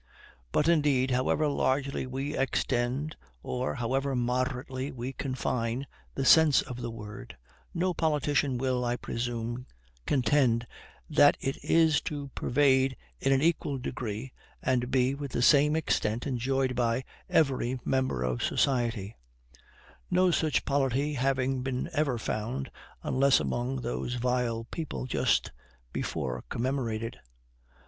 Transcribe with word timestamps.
But, 0.51 0.67
indeed, 0.67 1.11
however 1.11 1.47
largely 1.47 2.07
we 2.07 2.35
extend, 2.35 3.15
or 3.43 3.75
however 3.75 4.15
moderately 4.15 4.91
we 4.91 5.13
confine, 5.13 5.85
the 6.15 6.25
sense 6.25 6.63
of 6.63 6.81
the 6.81 6.89
word, 6.89 7.37
no 7.71 7.93
politician 7.93 8.57
will, 8.57 8.83
I 8.83 8.95
presume, 8.95 9.67
contend 10.07 10.65
that 11.07 11.37
it 11.39 11.63
is 11.63 12.01
to 12.09 12.29
pervade 12.33 12.97
in 13.19 13.31
an 13.31 13.43
equal 13.43 13.77
degree, 13.77 14.33
and 14.63 14.89
be, 14.89 15.13
with 15.13 15.33
the 15.33 15.43
same 15.43 15.75
extent, 15.75 16.25
enjoyed 16.25 16.75
by, 16.75 17.03
every 17.29 17.79
member 17.85 18.23
of 18.23 18.41
society; 18.41 19.15
no 20.09 20.31
such 20.31 20.65
polity 20.65 21.13
having 21.13 21.61
been 21.61 21.91
ever 21.93 22.17
found, 22.17 22.71
unless 23.03 23.39
among 23.39 23.81
those 23.81 24.15
vile 24.15 24.63
people 24.71 25.05
just 25.05 25.51
before 25.93 26.43
commemorated. 26.49 27.19